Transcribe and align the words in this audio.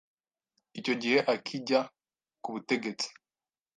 icyo 0.79 0.93
gihe 1.01 1.17
akijya 1.33 1.79
ku 2.43 2.49
butegetsi 2.53 3.07